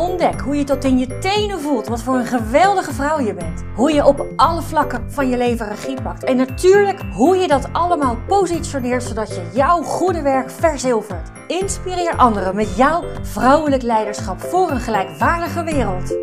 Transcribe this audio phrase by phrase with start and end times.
[0.00, 3.64] Ontdek hoe je tot in je tenen voelt wat voor een geweldige vrouw je bent.
[3.74, 6.24] Hoe je op alle vlakken van je leven regie pakt.
[6.24, 11.30] En natuurlijk hoe je dat allemaal positioneert zodat je jouw goede werk verzilvert.
[11.46, 16.16] Inspireer anderen met jouw vrouwelijk leiderschap voor een gelijkwaardige wereld.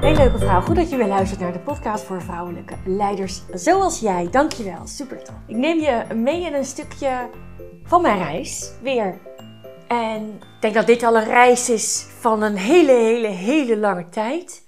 [0.00, 4.00] Hey leuke vrouw, goed dat je weer luistert naar de podcast voor vrouwelijke leiders zoals
[4.00, 4.28] jij.
[4.30, 5.34] Dankjewel, super tof.
[5.46, 7.28] Ik neem je mee in een stukje
[7.84, 9.18] van mijn reis, weer.
[9.90, 14.08] En ik denk dat dit al een reis is van een hele, hele, hele lange
[14.08, 14.66] tijd.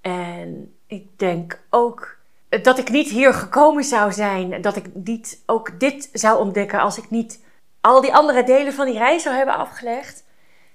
[0.00, 2.16] En ik denk ook
[2.62, 6.98] dat ik niet hier gekomen zou zijn, dat ik niet ook dit zou ontdekken als
[6.98, 7.44] ik niet
[7.80, 10.24] al die andere delen van die reis zou hebben afgelegd.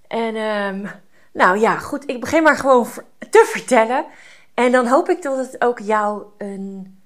[0.08, 0.90] En um,
[1.34, 2.88] nou ja, goed, ik begin maar gewoon
[3.30, 4.06] te vertellen.
[4.54, 7.00] En dan hoop ik dat het ook jou een,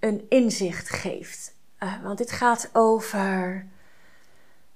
[0.00, 1.54] een inzicht geeft.
[1.80, 3.66] Uh, want dit gaat over,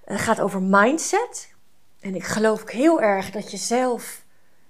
[0.06, 1.54] het gaat over mindset.
[2.00, 4.24] En ik geloof ook heel erg dat je zelf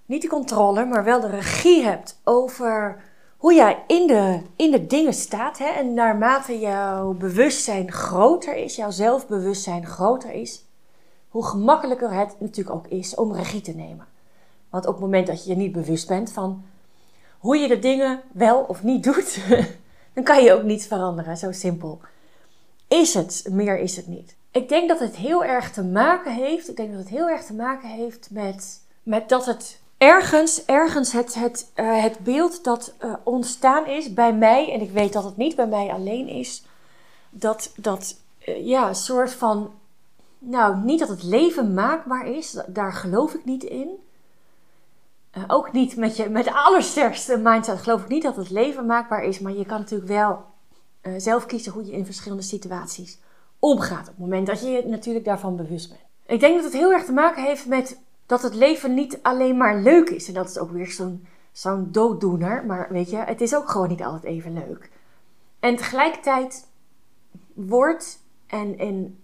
[0.06, 3.02] niet de controle, maar wel de regie hebt over
[3.36, 5.58] hoe jij in de, in de dingen staat.
[5.58, 5.66] Hè?
[5.66, 10.64] En naarmate jouw bewustzijn groter is, jouw zelfbewustzijn groter is,
[11.28, 14.06] hoe gemakkelijker het natuurlijk ook is om regie te nemen.
[14.70, 16.64] Want op het moment dat je je niet bewust bent van
[17.38, 19.38] hoe je de dingen wel of niet doet,
[20.14, 21.36] dan kan je ook niets veranderen.
[21.36, 22.00] Zo simpel
[22.88, 23.46] is het.
[23.50, 24.35] Meer is het niet.
[24.56, 26.68] Ik denk dat het heel erg te maken heeft.
[26.68, 31.12] Ik denk dat het heel erg te maken heeft met, met dat het ergens, ergens
[31.12, 35.24] het, het, uh, het beeld dat uh, ontstaan is bij mij, en ik weet dat
[35.24, 36.64] het niet bij mij alleen is,
[37.30, 38.16] dat, dat
[38.48, 39.70] uh, ja, een soort van,
[40.38, 43.88] nou, niet dat het leven maakbaar is, daar geloof ik niet in.
[45.46, 49.24] ook niet met, je, met de allersterkste mindset geloof ik niet dat het leven maakbaar
[49.24, 50.44] is, maar je kan natuurlijk wel
[51.16, 53.18] zelf kiezen hoe je in verschillende situaties
[53.66, 54.00] omgaat.
[54.00, 56.00] Op het moment dat je je natuurlijk daarvan bewust bent.
[56.26, 59.56] Ik denk dat het heel erg te maken heeft met dat het leven niet alleen
[59.56, 60.28] maar leuk is.
[60.28, 62.66] En dat is ook weer zo'n zo'n dooddoener.
[62.66, 64.90] Maar weet je, het is ook gewoon niet altijd even leuk.
[65.60, 66.66] En tegelijkertijd
[67.54, 69.18] wordt, en, en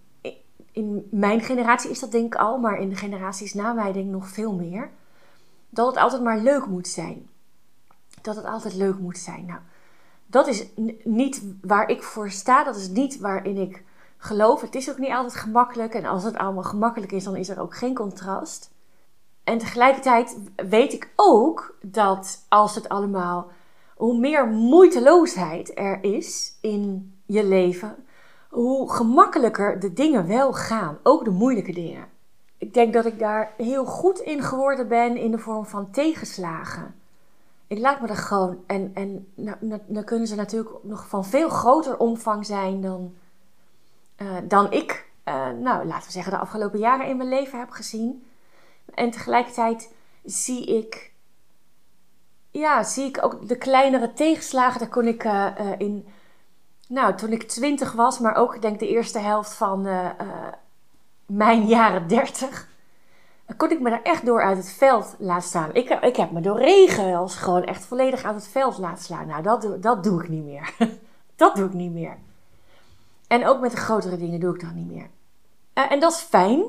[0.71, 4.05] in mijn generatie is dat denk ik al, maar in de generaties na mij denk
[4.05, 4.89] ik nog veel meer,
[5.69, 7.29] dat het altijd maar leuk moet zijn.
[8.21, 9.45] Dat het altijd leuk moet zijn.
[9.45, 9.59] Nou,
[10.25, 10.65] dat is
[11.03, 13.83] niet waar ik voor sta, dat is niet waarin ik
[14.23, 14.61] geloof.
[14.61, 17.61] Het is ook niet altijd gemakkelijk en als het allemaal gemakkelijk is, dan is er
[17.61, 18.71] ook geen contrast.
[19.43, 23.51] En tegelijkertijd weet ik ook dat als het allemaal,
[23.95, 27.95] hoe meer moeiteloosheid er is in je leven,
[28.49, 32.07] hoe gemakkelijker de dingen wel gaan, ook de moeilijke dingen.
[32.57, 36.95] Ik denk dat ik daar heel goed in geworden ben in de vorm van tegenslagen.
[37.67, 39.27] Ik laat me er gewoon, en, en
[39.87, 43.13] dan kunnen ze natuurlijk nog van veel groter omvang zijn dan,
[44.17, 47.69] uh, dan ik, uh, nou laten we zeggen, de afgelopen jaren in mijn leven heb
[47.69, 48.27] gezien.
[48.93, 49.93] En tegelijkertijd
[50.23, 51.13] zie ik,
[52.51, 54.79] ja, zie ik ook de kleinere tegenslagen.
[54.79, 56.07] Daar kon ik uh, in,
[56.87, 59.81] nou, toen ik twintig was, maar ook denk de eerste helft van
[61.25, 62.67] mijn jaren dertig,
[63.57, 65.73] kon ik me daar echt door uit het veld laten staan.
[65.73, 69.27] Ik, ik heb me door regen gewoon echt volledig uit het veld laten slaan.
[69.27, 70.73] Nou, dat, dat doe ik niet meer.
[71.35, 72.17] dat doe ik niet meer.
[73.33, 75.09] En ook met de grotere dingen doe ik dat niet meer.
[75.73, 76.63] en dat is fijn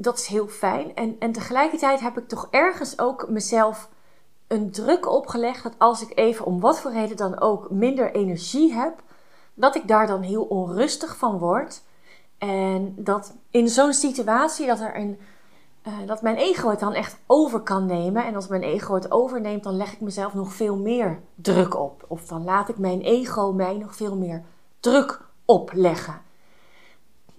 [0.00, 0.94] dat is heel fijn.
[0.94, 3.88] En, en tegelijkertijd heb ik toch ergens ook mezelf
[4.46, 8.72] een druk opgelegd dat als ik even om wat voor reden dan ook minder energie
[8.72, 9.02] heb,
[9.54, 11.82] dat ik daar dan heel onrustig van word.
[12.38, 15.18] En dat in zo'n situatie dat er een.
[15.86, 18.24] Uh, dat mijn ego het dan echt over kan nemen.
[18.24, 22.04] En als mijn ego het overneemt, dan leg ik mezelf nog veel meer druk op.
[22.08, 24.42] Of dan laat ik mijn ego mij nog veel meer
[24.80, 26.22] druk opleggen.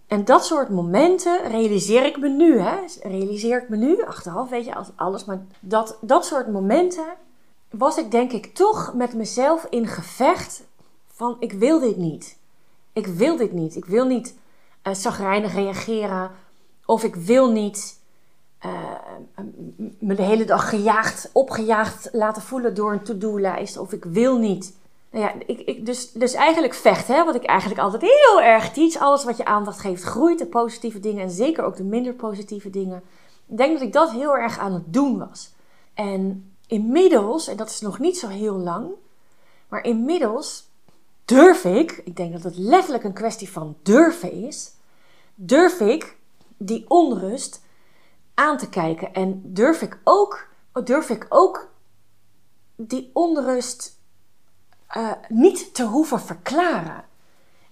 [0.08, 2.60] En dat soort momenten realiseer ik me nu.
[2.60, 2.76] Hè?
[3.02, 5.26] Realiseer ik me nu, achteraf weet je alles.
[5.26, 7.06] Maar dat, dat soort momenten
[7.70, 10.64] was ik denk ik toch met mezelf in gevecht
[11.08, 12.38] van ik wil dit niet.
[12.94, 13.76] Ik wil dit niet.
[13.76, 14.36] Ik wil niet
[14.84, 16.32] uh, zagrijnig reageren.
[16.86, 18.00] Of ik wil niet
[18.66, 18.74] uh,
[20.00, 23.78] me de hele dag gejaagd, opgejaagd laten voelen door een to-do-lijst.
[23.78, 24.80] Of ik wil niet
[25.12, 28.72] nou ja, ik, ik, dus, dus eigenlijk vecht, hè, wat ik eigenlijk altijd heel erg
[28.72, 28.96] teach.
[28.96, 32.70] Alles wat je aandacht geeft, groeit de positieve dingen en zeker ook de minder positieve
[32.70, 33.04] dingen.
[33.48, 35.52] Ik denk dat ik dat heel erg aan het doen was.
[35.94, 38.90] En inmiddels, en dat is nog niet zo heel lang,
[39.68, 40.70] maar inmiddels
[41.26, 44.74] durf ik, ik denk dat het letterlijk een kwestie van durven is,
[45.36, 46.18] durf ik
[46.58, 47.62] die onrust
[48.34, 49.14] aan te kijken.
[49.14, 50.48] En durf ik ook,
[50.84, 51.70] durf ik ook
[52.76, 54.00] die onrust
[54.98, 57.04] uh, niet te hoeven verklaren.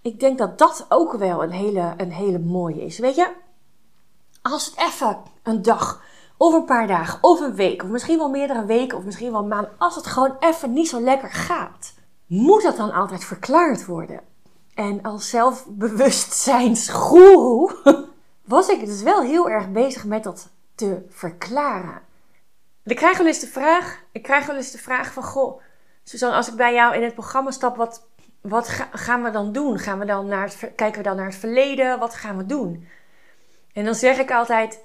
[0.02, 3.00] Ik denk dat dat ook wel een hele, een hele mooie is.
[3.00, 3.32] Weet je,
[4.42, 6.02] als het even een dag
[6.38, 9.46] of een paar dagen of een week of misschien wel meerdere weken of misschien wel
[9.46, 11.94] maanden, als het gewoon even niet zo lekker gaat,
[12.26, 14.22] moet dat dan altijd verklaard worden?
[14.74, 17.76] En als zelfbewustzijnsgoeroe
[18.46, 22.02] was ik dus wel heel erg bezig met dat te verklaren.
[22.84, 25.62] Ik krijg wel eens de vraag, ik krijg wel eens de vraag van, goh,
[26.10, 28.08] Suzanne, als ik bij jou in het programma stap, wat,
[28.42, 29.80] wat gaan we dan doen?
[29.80, 32.00] Gaan we dan naar kijken we dan naar het verleden?
[32.00, 32.88] Wat gaan we doen?
[33.74, 34.84] En dan zeg ik altijd,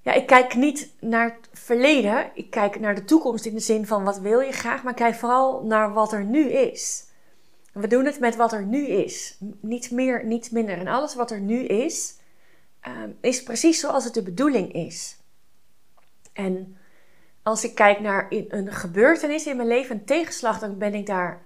[0.00, 2.30] ja, ik kijk niet naar het verleden.
[2.34, 5.14] Ik kijk naar de toekomst in de zin van wat wil je graag, maar kijk
[5.14, 7.04] vooral naar wat er nu is.
[7.72, 9.36] We doen het met wat er nu is.
[9.60, 10.78] Niet meer, niet minder.
[10.78, 12.16] En alles wat er nu is,
[12.80, 15.16] ehm, is precies zoals het de bedoeling is.
[16.32, 16.76] En
[17.42, 21.42] als ik kijk naar een gebeurtenis in mijn leven, een tegenslag, dan ben ik daar.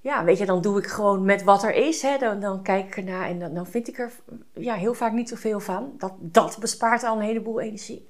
[0.00, 2.02] Ja, weet je, dan doe ik gewoon met wat er is.
[2.02, 2.18] Hè.
[2.18, 4.12] Dan, dan kijk ik ernaar en dan, vind ik er
[4.54, 5.92] ja, heel vaak niet zoveel van.
[5.98, 8.08] Dat, dat bespaart al een heleboel energie.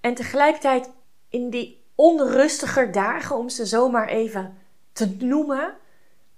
[0.00, 0.90] En tegelijkertijd
[1.28, 4.56] in die onrustiger dagen, om ze zomaar even
[4.92, 5.74] te noemen,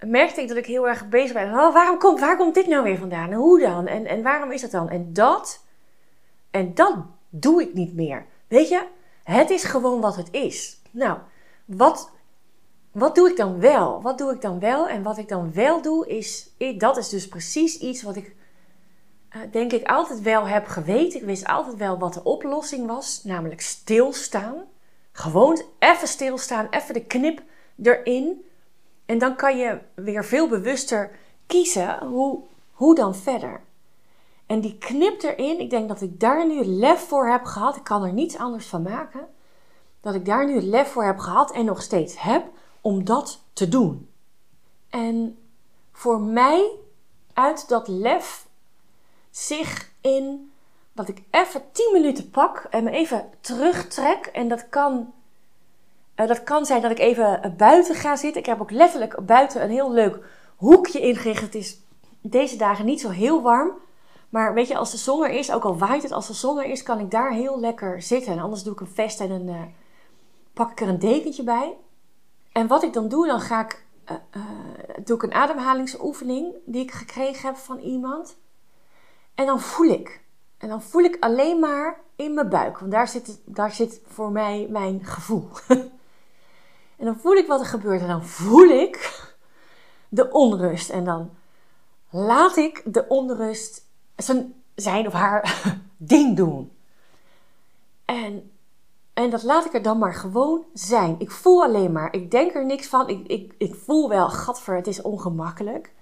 [0.00, 1.52] merkte ik dat ik heel erg bezig ben.
[1.52, 3.30] Oh, waarom komt, waar komt dit nou weer vandaan?
[3.30, 3.86] En hoe dan?
[3.86, 4.88] En, en waarom is dat dan?
[4.88, 5.64] En dat,
[6.50, 6.96] en dat
[7.28, 8.26] doe ik niet meer.
[8.48, 8.86] Weet je,
[9.30, 10.80] het is gewoon wat het is.
[10.90, 11.18] Nou,
[11.64, 12.10] wat,
[12.92, 14.02] wat doe ik dan wel?
[14.02, 14.88] Wat doe ik dan wel?
[14.88, 18.34] En wat ik dan wel doe, is, dat is dus precies iets wat ik,
[19.36, 21.20] uh, denk ik, altijd wel heb geweten.
[21.20, 24.64] Ik wist altijd wel wat de oplossing was, namelijk stilstaan.
[25.12, 27.42] Gewoon even stilstaan, even de knip
[27.82, 28.44] erin.
[29.06, 31.10] En dan kan je weer veel bewuster
[31.46, 32.42] kiezen hoe,
[32.72, 33.60] hoe dan verder.
[34.50, 35.60] En die knipt erin.
[35.60, 37.76] Ik denk dat ik daar nu lef voor heb gehad.
[37.76, 39.28] Ik kan er niets anders van maken.
[40.00, 42.46] Dat ik daar nu lef voor heb gehad en nog steeds heb
[42.80, 44.08] om dat te doen.
[44.88, 45.38] En
[45.92, 46.70] voor mij
[47.32, 48.46] uit dat lef
[49.30, 50.52] zich in
[50.92, 54.26] dat ik even 10 minuten pak en me even terugtrek.
[54.26, 55.12] En dat kan,
[56.16, 58.40] uh, dat kan zijn dat ik even buiten ga zitten.
[58.40, 60.18] Ik heb ook letterlijk buiten een heel leuk
[60.56, 61.40] hoekje ingericht.
[61.40, 61.78] Het is
[62.20, 63.72] deze dagen niet zo heel warm.
[64.30, 66.58] Maar weet je, als de zon er is, ook al waait het, als de zon
[66.58, 68.32] er is, kan ik daar heel lekker zitten.
[68.32, 69.62] En anders doe ik een vest en een, uh,
[70.52, 71.76] pak ik er een dekentje bij.
[72.52, 74.42] En wat ik dan doe, dan ga ik, uh, uh,
[75.04, 78.36] doe ik een ademhalingsoefening die ik gekregen heb van iemand.
[79.34, 80.24] En dan voel ik.
[80.58, 82.78] En dan voel ik alleen maar in mijn buik.
[82.78, 85.48] Want daar zit, daar zit voor mij mijn gevoel.
[86.98, 88.00] en dan voel ik wat er gebeurt.
[88.00, 89.24] En dan voel ik
[90.08, 90.90] de onrust.
[90.90, 91.30] En dan
[92.10, 93.88] laat ik de onrust
[94.74, 95.62] zijn of haar
[95.96, 96.72] ding doen.
[98.04, 98.50] En,
[99.14, 101.14] en dat laat ik er dan maar gewoon zijn.
[101.18, 102.14] Ik voel alleen maar.
[102.14, 103.08] Ik denk er niks van.
[103.08, 105.92] Ik, ik, ik voel wel, gadver, het is ongemakkelijk.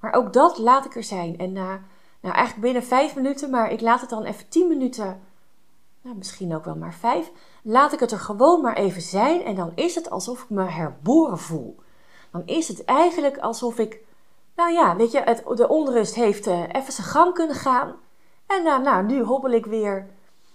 [0.00, 1.38] Maar ook dat laat ik er zijn.
[1.38, 1.80] En na,
[2.20, 5.20] nou eigenlijk binnen vijf minuten, maar ik laat het dan even tien minuten,
[6.02, 7.30] nou, misschien ook wel maar vijf,
[7.62, 9.44] laat ik het er gewoon maar even zijn.
[9.44, 11.76] En dan is het alsof ik me herboren voel.
[12.30, 13.98] Dan is het eigenlijk alsof ik
[14.56, 17.94] nou ja, weet je, het, de onrust heeft uh, even zijn gang kunnen gaan.
[18.46, 20.10] En uh, nou, nu hobbel ik weer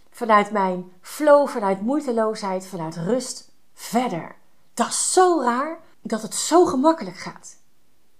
[0.09, 4.35] vanuit mijn flow, vanuit moeiteloosheid, vanuit rust verder.
[4.73, 7.57] Dat is zo raar dat het zo gemakkelijk gaat.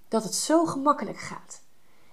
[0.07, 1.61] Dat het zo gemakkelijk gaat.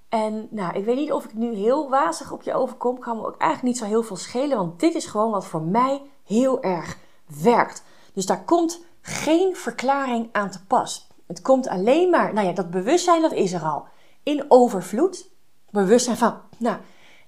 [0.09, 2.99] En nou, ik weet niet of ik nu heel wazig op je overkom.
[2.99, 4.57] Kan me ook eigenlijk niet zo heel veel schelen.
[4.57, 6.99] Want dit is gewoon wat voor mij heel erg
[7.43, 7.83] werkt.
[8.13, 11.09] Dus daar komt geen verklaring aan te pas.
[11.27, 13.85] Het komt alleen maar, nou ja, dat bewustzijn dat is er al.
[14.23, 15.31] In overvloed.
[15.71, 16.77] Bewustzijn van, nou,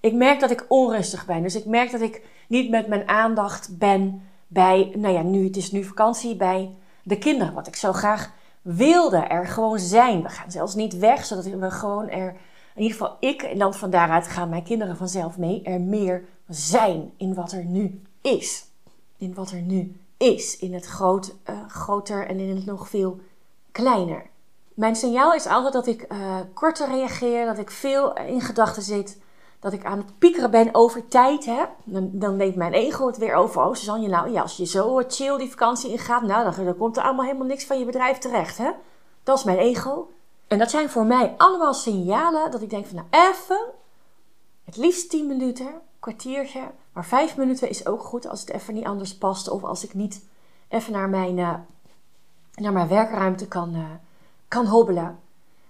[0.00, 1.42] ik merk dat ik onrustig ben.
[1.42, 5.56] Dus ik merk dat ik niet met mijn aandacht ben bij, nou ja, nu, het
[5.56, 7.54] is nu vakantie, bij de kinderen.
[7.54, 10.22] Wat ik zo graag wilde, er gewoon zijn.
[10.22, 12.28] We gaan zelfs niet weg, zodat we gewoon er,
[12.74, 16.24] in ieder geval ik, en dan van daaruit gaan mijn kinderen vanzelf mee, er meer
[16.48, 18.66] zijn in wat er nu is.
[19.16, 20.58] In wat er nu is.
[20.58, 23.20] In het groot, uh, groter en in het nog veel
[23.72, 24.26] kleiner.
[24.74, 29.18] Mijn signaal is altijd dat ik uh, korter reageer, dat ik veel in gedachten zit,
[29.60, 31.44] dat ik aan het piekeren ben over tijd.
[31.44, 31.64] Hè?
[31.84, 33.62] Dan, dan mijn ego het weer over.
[33.62, 36.96] Oh, Suzanne, nou ja, als je zo chill die vakantie ingaat, nou, dan, dan komt
[36.96, 38.58] er allemaal helemaal niks van je bedrijf terecht.
[38.58, 38.70] Hè?
[39.22, 40.10] Dat is mijn ego.
[40.46, 43.60] En dat zijn voor mij allemaal signalen dat ik denk van, nou, even,
[44.64, 46.60] het liefst 10 minuten, kwartiertje,
[46.92, 49.94] maar 5 minuten is ook goed als het even niet anders past of als ik
[49.94, 50.24] niet
[50.68, 51.54] even naar mijn uh,
[52.60, 53.84] naar mijn werkruimte kan, uh,
[54.48, 55.18] kan hobbelen.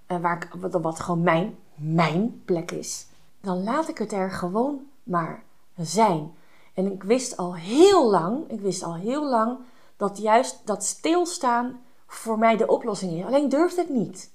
[0.09, 3.07] Uh, waar ik, wat, wat, gewoon mijn, mijn plek is.
[3.40, 5.42] dan laat ik het er gewoon maar
[5.76, 6.35] zijn.
[6.75, 9.59] En ik wist al heel lang, ik wist al heel lang
[9.97, 13.25] dat juist dat stilstaan voor mij de oplossing is.
[13.25, 14.30] Alleen durfde het niet.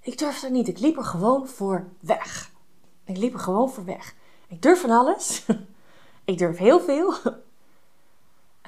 [0.00, 0.68] Ik durfde het niet.
[0.68, 2.50] Ik liep er gewoon voor weg.
[3.04, 4.14] Ik liep er gewoon voor weg.
[4.48, 5.46] Ik durf van alles.
[6.24, 7.14] ik durf heel veel.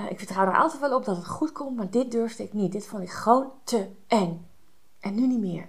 [0.00, 2.52] Uh, ik vertrouw er altijd wel op dat het goed komt, maar dit durfde ik
[2.52, 2.72] niet.
[2.72, 4.46] Dit vond ik gewoon te eng.
[5.00, 5.66] En nu niet meer.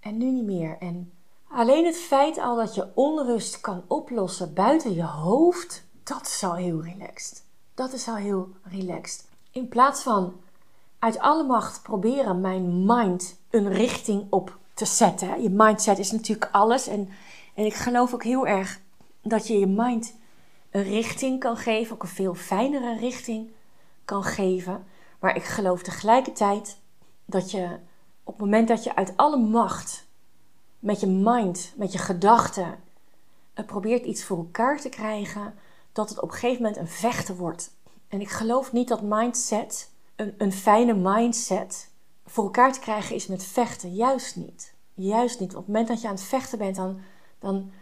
[0.00, 0.76] En nu niet meer.
[0.78, 1.12] En
[1.48, 6.54] alleen het feit al dat je onrust kan oplossen buiten je hoofd, dat is al
[6.54, 7.44] heel relaxed.
[7.74, 9.28] Dat is al heel relaxed.
[9.50, 10.32] In plaats van
[10.98, 15.42] uit alle macht proberen mijn mind een richting op te zetten.
[15.42, 16.86] Je mindset is natuurlijk alles.
[16.86, 17.08] En,
[17.54, 18.80] en ik geloof ook heel erg
[19.22, 20.14] dat je je mind
[20.72, 23.50] een richting kan geven, ook een veel fijnere richting
[24.04, 24.84] kan geven.
[25.18, 26.78] Maar ik geloof tegelijkertijd
[27.24, 27.78] dat je
[28.24, 30.06] op het moment dat je uit alle macht
[30.78, 32.78] met je mind, met je gedachten,
[33.66, 35.54] probeert iets voor elkaar te krijgen,
[35.92, 37.70] dat het op een gegeven moment een vechten wordt.
[38.08, 41.90] En ik geloof niet dat mindset, een, een fijne mindset,
[42.26, 43.94] voor elkaar te krijgen is met vechten.
[43.94, 44.74] Juist niet.
[44.94, 45.50] Juist niet.
[45.50, 47.00] Op het moment dat je aan het vechten bent, dan,
[47.38, 47.72] dan,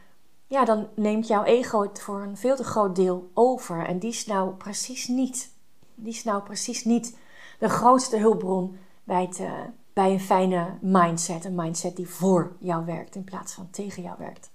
[0.51, 3.87] ja, dan neemt jouw ego het voor een veel te groot deel over.
[3.87, 5.55] En die is nou precies niet,
[5.95, 7.17] die is nou precies niet
[7.59, 9.53] de grootste hulpbron bij, het, uh,
[9.93, 11.45] bij een fijne mindset.
[11.45, 14.51] Een mindset die voor jou werkt in plaats van tegen jou werkt.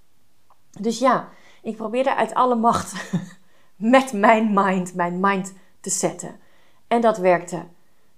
[0.79, 1.29] Dus ja,
[1.61, 2.93] ik probeerde uit alle macht
[3.75, 6.39] met mijn mind, mijn mind te zetten.
[6.87, 7.65] En dat werkte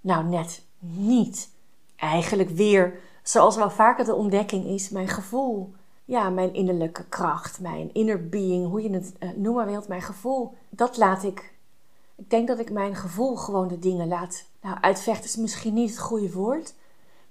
[0.00, 1.50] nou net niet.
[1.96, 5.74] Eigenlijk weer, zoals wel vaker de ontdekking is, mijn gevoel.
[6.08, 10.54] Ja, mijn innerlijke kracht, mijn inner being, hoe je het uh, noemen wilt, mijn gevoel.
[10.68, 11.54] Dat laat ik.
[12.16, 14.44] Ik denk dat ik mijn gevoel gewoon de dingen laat.
[14.60, 16.74] Nou, uitvechten is misschien niet het goede woord.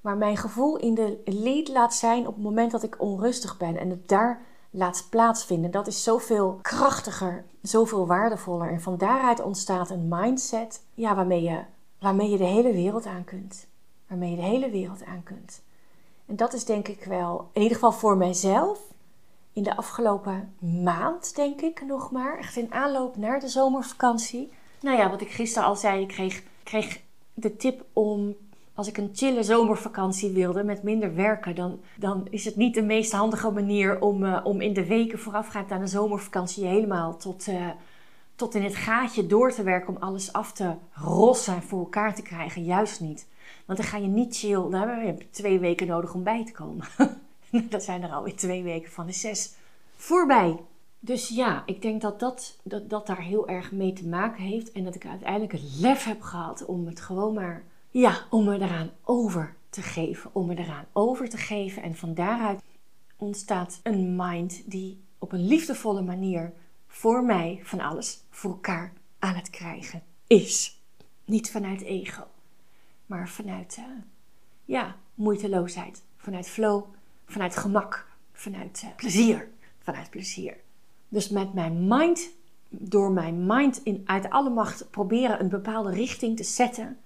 [0.01, 3.77] Maar mijn gevoel in de lead laat zijn op het moment dat ik onrustig ben.
[3.77, 5.71] En het daar laat plaatsvinden.
[5.71, 8.71] Dat is zoveel krachtiger, zoveel waardevoller.
[8.71, 11.59] En van daaruit ontstaat een mindset ja, waarmee, je,
[11.99, 13.67] waarmee je de hele wereld aan kunt.
[14.07, 15.61] Waarmee je de hele wereld aan kunt.
[16.27, 18.79] En dat is denk ik wel, in ieder geval voor mijzelf,
[19.53, 20.53] in de afgelopen
[20.83, 24.51] maand, denk ik nog maar, echt in aanloop naar de zomervakantie.
[24.81, 27.01] Nou ja, wat ik gisteren al zei, ik kreeg, kreeg
[27.33, 28.35] de tip om
[28.73, 32.81] als ik een chille zomervakantie wilde met minder werken, dan, dan is het niet de
[32.81, 37.47] meest handige manier om, uh, om in de weken voorafgaand aan de zomervakantie helemaal tot,
[37.47, 37.67] uh,
[38.37, 42.15] tot in het gaatje door te werken om alles af te rossen en voor elkaar
[42.15, 42.63] te krijgen.
[42.63, 43.27] Juist niet.
[43.65, 46.51] Want dan ga je niet chill, dan heb je twee weken nodig om bij te
[46.51, 46.87] komen.
[47.69, 49.53] dat zijn er alweer twee weken van de zes
[49.95, 50.59] voorbij.
[50.99, 54.71] Dus ja, ik denk dat dat, dat dat daar heel erg mee te maken heeft.
[54.71, 58.55] En dat ik uiteindelijk het lef heb gehad om het gewoon maar ja, om me
[58.55, 60.29] eraan over te geven.
[60.33, 61.83] Om me eraan over te geven.
[61.83, 62.61] En van daaruit
[63.17, 66.53] ontstaat een mind die op een liefdevolle manier
[66.87, 70.81] voor mij van alles voor elkaar aan het krijgen is.
[71.25, 72.27] Niet vanuit ego,
[73.05, 73.85] maar vanuit uh,
[74.65, 76.83] ja, moeiteloosheid, vanuit flow,
[77.25, 79.49] vanuit gemak, vanuit uh, plezier.
[79.79, 80.57] Vanuit plezier.
[81.09, 82.29] Dus met mijn mind,
[82.69, 86.99] door mijn mind in, uit alle macht proberen een bepaalde richting te zetten,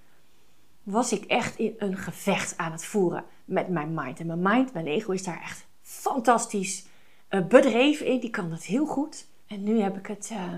[0.83, 4.19] was ik echt in een gevecht aan het voeren met mijn mind.
[4.19, 6.85] En mijn mind, mijn ego is daar echt fantastisch
[7.29, 8.19] uh, bedreven in.
[8.19, 9.27] Die kan dat heel goed.
[9.51, 10.53] En nu heb ik het, uh,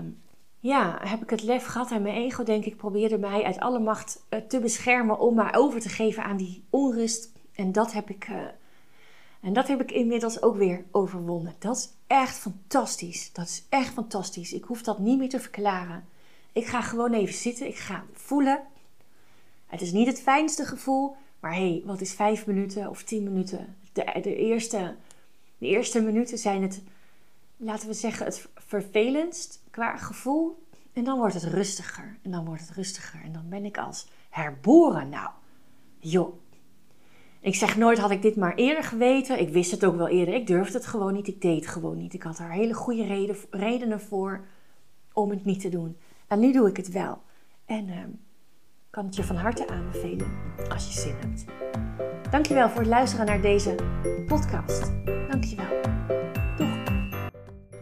[0.60, 3.78] ja, heb ik het lef gehad en mijn ego, denk ik, probeerde mij uit alle
[3.78, 7.32] macht uh, te beschermen om mij over te geven aan die onrust.
[7.54, 8.36] En dat heb ik, eh,
[9.40, 11.54] en dat heb ik inmiddels ook weer overwonnen.
[11.58, 13.32] Dat is echt fantastisch.
[13.32, 14.52] Dat is echt fantastisch.
[14.52, 16.04] Ik hoef dat niet meer te verklaren.
[16.52, 17.66] Ik ga gewoon even zitten.
[17.66, 18.62] Ik ga voelen.
[19.66, 23.22] Het is niet het fijnste gevoel, maar hé, hey, wat is vijf minuten of tien
[23.22, 23.76] minuten?
[23.92, 24.94] De, de, eerste,
[25.58, 26.82] de eerste minuten zijn het,
[27.56, 30.62] laten we zeggen, het vervelendst qua gevoel.
[30.92, 32.18] En dan wordt het rustiger.
[32.22, 33.20] En dan wordt het rustiger.
[33.24, 35.08] En dan ben ik als herboren.
[35.08, 35.30] Nou,
[35.98, 36.42] joh.
[37.40, 39.40] Ik zeg nooit had ik dit maar eerder geweten.
[39.40, 40.34] Ik wist het ook wel eerder.
[40.34, 41.28] Ik durfde het gewoon niet.
[41.28, 42.14] Ik deed het gewoon niet.
[42.14, 44.44] Ik had daar hele goede reden, redenen voor
[45.12, 45.96] om het niet te doen.
[46.26, 47.22] En nu doe ik het wel.
[47.64, 47.96] En uh,
[48.90, 50.32] kan het je van harte aanbevelen
[50.68, 51.44] als je zin hebt.
[52.30, 53.74] Dankjewel voor het luisteren naar deze
[54.26, 54.92] podcast.
[55.30, 55.93] Dankjewel.